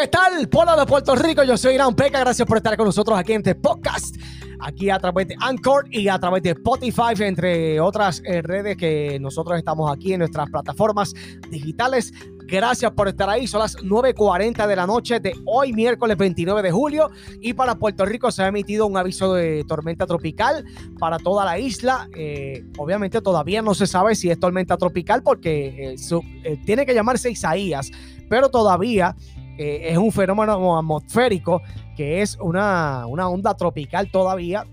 [0.00, 1.42] ¿Qué tal, Pueblo de Puerto Rico?
[1.44, 2.20] Yo soy Irán Peca.
[2.20, 4.16] Gracias por estar con nosotros aquí en este podcast.
[4.60, 9.18] Aquí a través de Anchor y a través de Spotify, entre otras eh, redes que
[9.20, 11.12] nosotros estamos aquí en nuestras plataformas
[11.50, 12.14] digitales.
[12.46, 13.46] Gracias por estar ahí.
[13.46, 17.10] Son las 9.40 de la noche de hoy, miércoles 29 de julio.
[17.42, 20.64] Y para Puerto Rico se ha emitido un aviso de tormenta tropical
[20.98, 22.08] para toda la isla.
[22.16, 27.30] Eh, obviamente todavía no se sabe si es tormenta tropical porque eh, tiene que llamarse
[27.30, 27.90] Isaías,
[28.30, 29.14] pero todavía
[29.60, 31.60] es un fenómeno atmosférico
[31.96, 34.66] que es una, onda tropical todavía.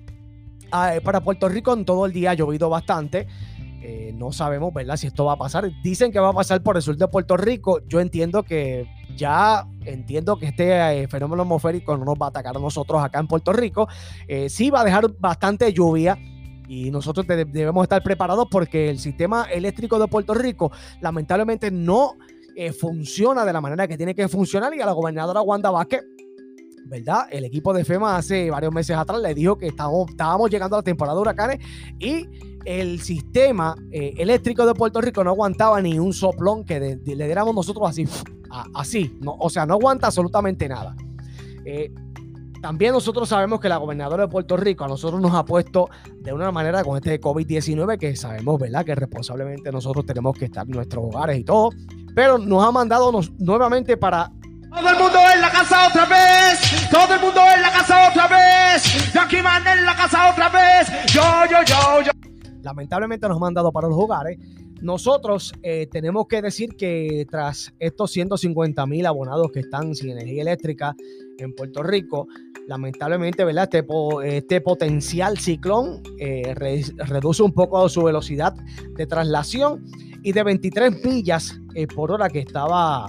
[0.71, 3.27] Ah, eh, para Puerto Rico en todo el día ha llovido bastante.
[3.81, 4.95] Eh, no sabemos, ¿verdad?
[4.95, 5.69] Si esto va a pasar.
[5.83, 7.81] Dicen que va a pasar por el sur de Puerto Rico.
[7.87, 8.87] Yo entiendo que
[9.17, 13.19] ya entiendo que este eh, fenómeno atmosférico no nos va a atacar a nosotros acá
[13.19, 13.89] en Puerto Rico.
[14.47, 16.17] sí va a dejar bastante lluvia
[16.67, 22.15] y nosotros debemos estar preparados porque el sistema eléctrico de Puerto Rico lamentablemente no
[22.59, 26.01] eh, funciona de la manera que tiene que funcionar y a la gobernadora Wanda Vázquez
[26.87, 27.27] ¿verdad?
[27.29, 30.83] El equipo de FEMA hace varios meses atrás le dijo que estábamos, llegando a la
[30.83, 31.59] temporada de huracanes
[31.99, 32.25] y
[32.65, 37.53] el sistema eh, eléctrico de Puerto Rico no aguantaba ni un soplón que le diéramos
[37.53, 38.07] nosotros así,
[38.73, 40.95] así, o sea, no aguanta absolutamente nada.
[41.65, 41.93] Eh,
[42.61, 46.33] también nosotros sabemos que la gobernadora de Puerto Rico a nosotros nos ha puesto de
[46.33, 48.83] una manera con este COVID-19 que sabemos, ¿verdad?
[48.83, 51.69] Que responsablemente nosotros tenemos que estar en nuestros hogares y todo
[52.17, 54.31] pero nos ha mandado nuevamente para
[54.71, 56.89] todo el mundo en la casa otra vez.
[56.89, 59.13] Todo el mundo en la casa otra vez.
[59.13, 60.87] Jackie Man en la casa otra vez.
[61.13, 62.11] Yo, yo, yo, yo.
[62.63, 64.39] Lamentablemente nos ha mandado para los hogares.
[64.81, 70.41] Nosotros eh, tenemos que decir que tras estos 150 mil abonados que están sin energía
[70.41, 70.95] eléctrica
[71.37, 72.27] en Puerto Rico,
[72.67, 73.69] lamentablemente, ¿verdad?
[73.71, 73.85] Este,
[74.23, 78.55] este potencial ciclón eh, reduce un poco su velocidad
[78.95, 79.85] de traslación
[80.23, 83.07] y de 23 millas eh, por hora que estaba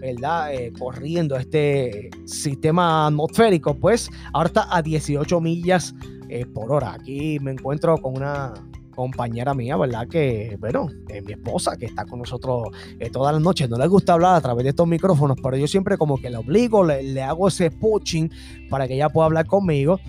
[0.00, 0.54] ¿verdad?
[0.54, 5.94] Eh, corriendo este sistema atmosférico, pues ahora está a 18 millas
[6.28, 6.94] eh, por hora.
[6.94, 8.54] Aquí me encuentro con una
[8.94, 10.08] compañera mía, ¿verdad?
[10.08, 12.68] Que, bueno, es mi esposa, que está con nosotros
[13.12, 13.68] todas las noches.
[13.68, 16.38] No le gusta hablar a través de estos micrófonos, pero yo siempre como que le
[16.38, 18.30] obligo, le, hago ese pushing
[18.70, 20.00] para que ella pueda hablar conmigo.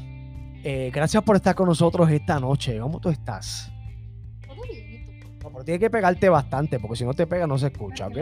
[0.64, 2.80] gracias por estar con nosotros esta noche.
[2.80, 3.72] ¿Cómo tú estás?
[5.50, 8.18] Pero tienes que pegarte bastante, porque si no te pega no se escucha, ¿ok?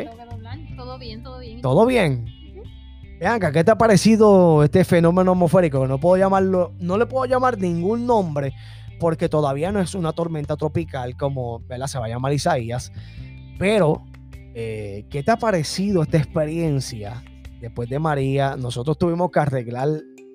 [0.75, 1.61] Todo bien, todo bien.
[1.61, 2.25] ¿Todo bien?
[3.19, 5.81] Bianca, ¿qué te ha parecido este fenómeno atmosférico?
[5.81, 8.53] Que no puedo llamarlo, no le puedo llamar ningún nombre,
[8.99, 11.87] porque todavía no es una tormenta tropical como ¿verdad?
[11.87, 12.93] se va a llamar Isaías.
[13.57, 14.05] Pero,
[14.53, 17.21] eh, ¿qué te ha parecido esta experiencia?
[17.59, 19.89] Después de María, nosotros tuvimos que arreglar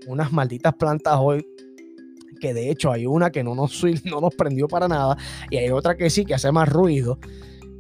[0.07, 1.47] unas malditas plantas hoy
[2.45, 5.17] que de hecho hay una que no nos, no nos prendió para nada
[5.49, 7.19] y hay otra que sí, que hace más ruido.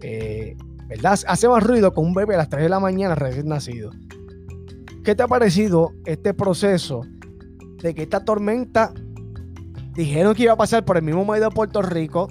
[0.00, 0.56] Eh,
[0.88, 1.20] ¿Verdad?
[1.26, 3.90] Hace más ruido con un bebé a las 3 de la mañana recién nacido.
[5.04, 7.02] ¿Qué te ha parecido este proceso
[7.82, 8.94] de que esta tormenta
[9.94, 12.28] dijeron que iba a pasar por el mismo medio de Puerto Rico?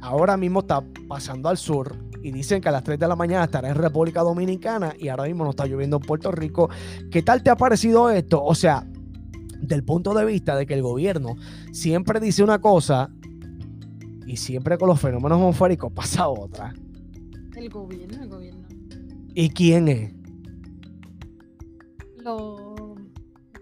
[0.00, 3.44] Ahora mismo está pasando al sur y dicen que a las 3 de la mañana
[3.44, 6.70] estará en República Dominicana y ahora mismo no está lloviendo en Puerto Rico.
[7.10, 8.42] ¿Qué tal te ha parecido esto?
[8.42, 8.86] O sea,
[9.60, 11.36] del punto de vista de que el gobierno
[11.72, 13.10] siempre dice una cosa
[14.26, 16.74] y siempre con los fenómenos atmosféricos pasa otra.
[17.54, 18.66] El gobierno, el gobierno.
[19.34, 20.12] ¿Y quién es?
[22.18, 22.60] Los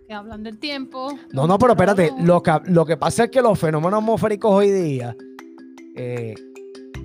[0.06, 1.12] que hablan del tiempo.
[1.32, 4.70] No, no, pero espérate, lo que, lo que pasa es que los fenómenos atmosféricos hoy
[4.70, 5.16] día,
[5.96, 6.34] eh,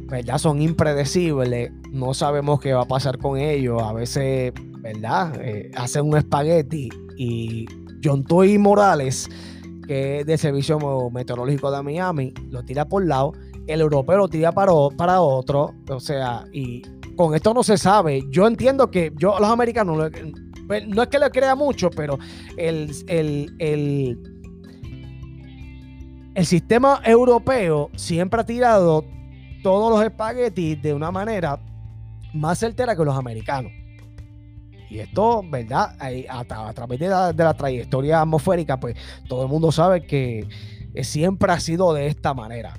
[0.06, 0.38] ¿verdad?
[0.38, 5.40] Son impredecibles, no sabemos qué va a pasar con ellos, a veces, ¿verdad?
[5.42, 7.66] Eh, hacen un espagueti y
[8.04, 9.30] John Toy Morales,
[9.88, 10.80] que es del Servicio
[11.12, 13.34] Meteorológico de Miami, lo tira por lado,
[13.68, 16.82] el europeo lo tira para, para otro, o sea, y
[17.16, 18.24] con esto no se sabe.
[18.30, 20.10] Yo entiendo que yo los americanos,
[20.68, 22.18] pues, no es que le crea mucho, pero
[22.58, 24.18] el, el, el,
[26.36, 29.04] el sistema europeo siempre ha tirado
[29.62, 31.60] todos los espaguetis de una manera
[32.34, 33.72] más certera que los americanos.
[34.89, 35.95] Y esto, ¿verdad?
[36.00, 38.95] A, través de la, trayectoria atmosférica, pues
[39.27, 40.47] todo el mundo sabe que
[40.94, 42.74] eh, siempre ha sido de esta manera.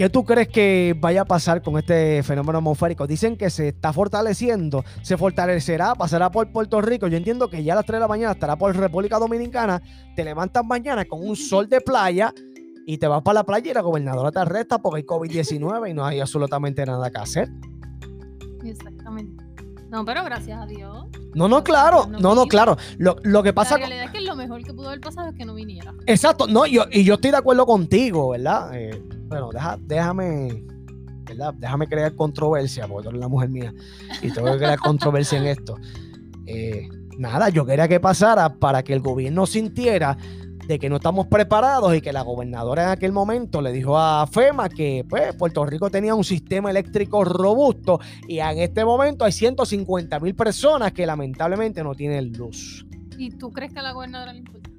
[0.00, 3.06] ¿Qué tú crees que vaya a pasar con este fenómeno atmosférico?
[3.06, 7.06] Dicen que se está fortaleciendo, se fortalecerá, pasará por Puerto Rico.
[7.06, 9.82] Yo entiendo que ya a las 3 de la mañana estará por República Dominicana.
[10.16, 12.32] Te levantas mañana con un sol de playa
[12.86, 15.92] y te vas para la playa y la gobernadora te arresta porque hay COVID-19 y
[15.92, 17.50] no hay absolutamente nada que hacer.
[18.64, 19.39] Exactamente.
[19.90, 21.06] No, pero gracias a Dios.
[21.34, 22.06] No, no, claro.
[22.06, 22.76] No, no, claro.
[22.98, 23.72] Lo, que pasa.
[23.72, 25.92] La realidad es que lo mejor que pudo haber pasado es que no viniera.
[26.06, 26.46] Exacto.
[26.46, 28.70] No, yo, y yo estoy de acuerdo contigo, ¿verdad?
[28.74, 30.64] Eh, bueno, deja, déjame.
[31.24, 31.54] ¿verdad?
[31.54, 33.74] Déjame crear controversia, porque tú eres la mujer mía.
[34.22, 35.76] Y tengo que crear controversia en esto.
[36.46, 36.88] eh,
[37.18, 40.16] nada, yo quería que pasara para que el gobierno sintiera
[40.66, 44.26] de que no estamos preparados y que la gobernadora en aquel momento le dijo a
[44.26, 49.32] FEMA que pues, Puerto Rico tenía un sistema eléctrico robusto y en este momento hay
[49.32, 52.86] 150 mil personas que lamentablemente no tienen luz.
[53.18, 54.69] ¿Y tú crees que a la gobernadora le importa?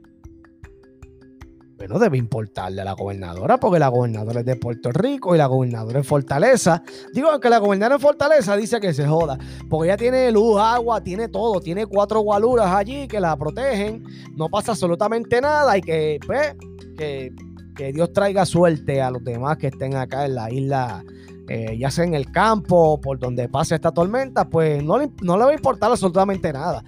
[1.81, 5.47] Bueno, debe importarle a la gobernadora porque la gobernadora es de Puerto Rico y la
[5.47, 6.83] gobernadora es Fortaleza.
[7.11, 11.01] Digo que la gobernadora en Fortaleza dice que se joda porque ella tiene luz, agua,
[11.01, 14.03] tiene todo, tiene cuatro gualuras allí que la protegen,
[14.35, 16.53] no pasa absolutamente nada y que, pues,
[16.95, 17.33] que,
[17.75, 21.03] que Dios traiga suerte a los demás que estén acá en la isla,
[21.49, 25.35] eh, ya sea en el campo, por donde pase esta tormenta, pues no le, no
[25.35, 26.83] le va a importar absolutamente nada.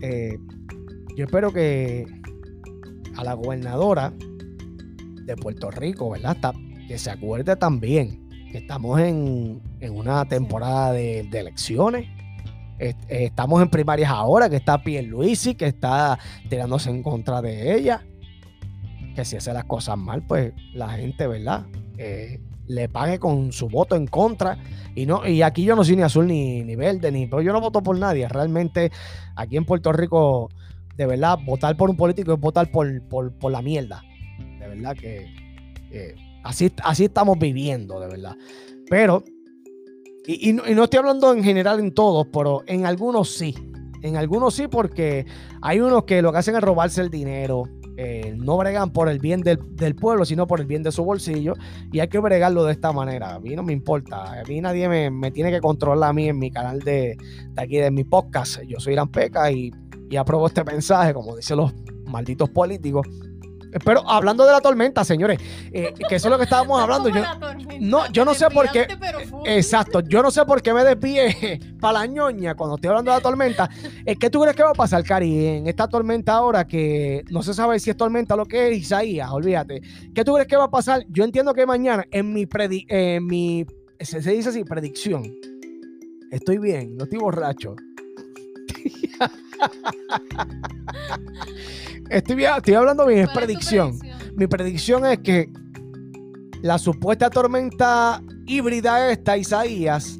[0.00, 0.38] Eh,
[1.16, 2.21] yo espero que
[3.16, 4.12] a la gobernadora
[5.24, 6.54] de Puerto Rico, ¿verdad?
[6.88, 8.22] Que se acuerde también
[8.52, 12.06] que estamos en, en una temporada de, elecciones.
[12.78, 16.18] Eh, Estamos en primarias ahora, que está Pierluisi, que está
[16.48, 18.04] tirándose en contra de ella.
[19.16, 21.66] Que si hace las cosas mal, pues la gente, ¿verdad?
[21.96, 24.58] Eh, le pague con su voto en contra.
[24.94, 27.52] Y no, y aquí yo no soy ni azul ni, ni verde, ni, pero yo
[27.52, 28.28] no voto por nadie.
[28.28, 28.92] Realmente,
[29.34, 30.50] aquí en Puerto Rico,
[30.96, 34.02] de verdad, votar por un político es votar por, por, por la mierda.
[34.58, 35.26] De verdad que
[36.44, 38.36] así, así estamos viviendo, de verdad.
[38.88, 39.22] Pero,
[40.26, 43.54] y, y no, y no estoy hablando en general en todos, pero en algunos sí.
[44.02, 45.26] En algunos sí, porque
[45.60, 47.64] hay unos que lo que hacen es robarse el dinero.
[47.96, 51.04] eh, no bregan por el bien del, del pueblo, sino por el bien de su
[51.04, 51.54] bolsillo.
[51.92, 53.34] Y hay que bregarlo de esta manera.
[53.34, 54.40] A mí no me importa.
[54.40, 57.16] A mí nadie me, me tiene que controlar a mí en mi canal de,
[57.50, 58.60] de aquí, de mi podcast.
[58.62, 59.70] Yo soy Irán Peca y,
[60.12, 61.72] y apruebo este mensaje, como dicen los
[62.06, 63.06] malditos políticos.
[63.86, 65.38] Pero hablando de la tormenta, señores,
[65.72, 67.08] eh, que eso es lo que estábamos hablando.
[67.08, 67.22] Yo,
[67.80, 68.86] no, yo no sé por qué-
[69.46, 73.16] Exacto, yo no sé por qué me desvié para la ñoña cuando estoy hablando de
[73.16, 73.70] la tormenta.
[74.04, 77.42] Eh, ¿Qué tú crees que va a pasar, Cari, en esta tormenta ahora que no
[77.42, 79.30] se sabe si es tormenta o lo que es Isaías?
[79.30, 79.80] Olvídate.
[80.14, 81.06] ¿Qué tú crees que va a pasar?
[81.08, 83.64] Yo entiendo que mañana en mi, predi- en mi
[83.98, 85.22] se, se dice así, predicción.
[86.30, 87.74] Estoy bien, no estoy borracho.
[92.10, 93.98] Estoy, estoy hablando bien, es predicción.
[94.36, 95.50] Mi predicción es que
[96.62, 100.18] la supuesta tormenta híbrida esta, Isaías,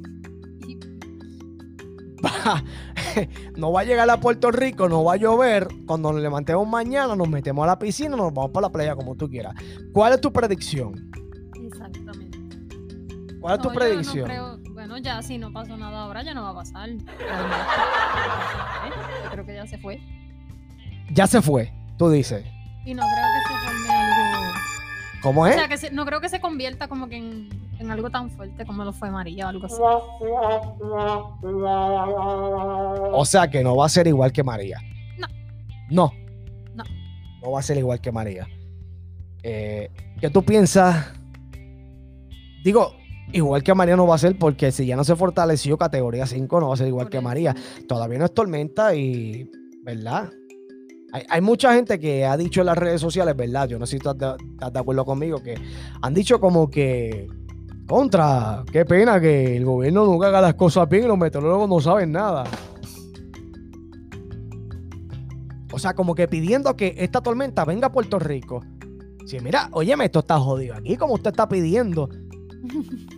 [2.25, 2.63] va-
[3.57, 5.69] no va a llegar a Puerto Rico, no va a llover.
[5.87, 9.15] Cuando nos levantemos mañana, nos metemos a la piscina, nos vamos para la playa como
[9.15, 9.55] tú quieras.
[9.93, 11.11] ¿Cuál es tu predicción?
[11.65, 12.39] Exactamente.
[13.41, 14.29] ¿Cuál es tu predicción?
[14.29, 14.62] no creo-
[14.93, 16.91] bueno, ya si no pasó nada ahora, ya no va a pasar.
[19.25, 20.01] Yo creo que ya se fue.
[21.11, 22.45] Ya se fue, tú dices.
[22.85, 24.53] Y no creo que se forme algo.
[25.23, 25.55] ¿Cómo O es?
[25.55, 27.49] sea, que se- no creo que se convierta como que en,
[27.79, 29.77] en algo tan fuerte como lo fue María o algo así.
[33.13, 34.79] O sea que no va a ser igual que María.
[35.19, 35.29] No.
[35.91, 36.13] No.
[36.75, 36.85] No.
[37.43, 38.49] No va a ser igual que María.
[39.43, 39.91] Eh,
[40.21, 41.13] ¿Qué tú piensas?
[42.65, 42.95] Digo,
[43.33, 46.61] igual que María no va a ser porque si ya no se fortaleció categoría 5
[46.61, 47.21] no va a ser igual que.
[47.21, 47.55] María.
[47.87, 49.49] Todavía no es tormenta y,
[49.83, 50.31] ¿verdad?
[51.13, 53.69] Hay, hay mucha gente que ha dicho en las redes sociales, ¿verdad?
[53.69, 55.55] Yo no sé si estás de, estás de acuerdo conmigo, que
[56.01, 57.29] han dicho como que,
[57.87, 61.81] contra, qué pena que el gobierno nunca haga las cosas bien y los meteorólogos no
[61.81, 62.45] saben nada.
[65.73, 68.63] O sea, como que pidiendo que esta tormenta venga a Puerto Rico.
[69.27, 72.09] Si mira, óyeme, esto está jodido aquí, como usted está pidiendo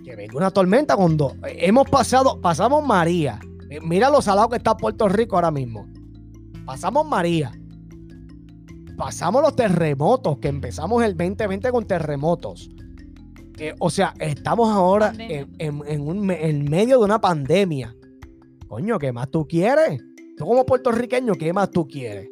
[0.05, 3.41] que venga una tormenta cuando hemos pasado, pasamos María.
[3.71, 5.87] Eh, Mira lo salado que está Puerto Rico ahora mismo.
[6.65, 7.53] Pasamos María.
[8.97, 12.71] Pasamos los terremotos, que empezamos el 2020 con terremotos.
[13.59, 17.95] Eh, o sea, estamos ahora en, en- en un me- en medio de una pandemia.
[18.69, 20.01] Coño, ¿qué más tú quieres?
[20.37, 22.29] Tú como puertorriqueño, ¿qué más tú quieres?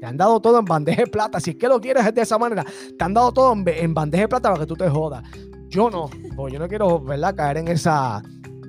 [0.00, 1.40] Te han dado todo en bandeja de plata.
[1.40, 2.64] Si es que lo quieres de esa manera,
[2.98, 5.22] te han dado todo en, en bandeja de plata para que tú te jodas.
[5.72, 7.34] Yo no, porque yo no quiero, ¿verdad?
[7.34, 8.22] Caer en esa,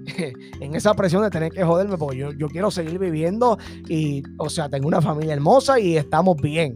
[0.59, 3.57] en esa presión de tener que joderme, porque yo, yo quiero seguir viviendo
[3.89, 6.75] y, o sea, tengo una familia hermosa y estamos bien.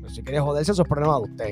[0.00, 1.50] Pero si quieres joderse, eso es problema de usted.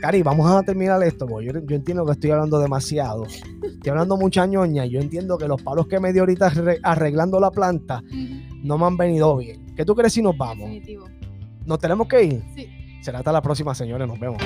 [0.00, 3.26] Cari, vamos a terminar esto, porque yo, yo entiendo que estoy hablando demasiado.
[3.26, 4.86] Estoy hablando mucha ñoña.
[4.86, 8.02] y Yo entiendo que los palos que me dio ahorita arre- arreglando la planta
[8.62, 9.74] no me han venido bien.
[9.76, 10.68] ¿Qué tú crees si nos vamos?
[10.70, 11.04] Definitivo.
[11.66, 12.42] ¿Nos tenemos que ir?
[12.54, 12.66] Sí.
[13.02, 14.08] Será hasta la próxima, señores.
[14.08, 14.38] Nos vemos.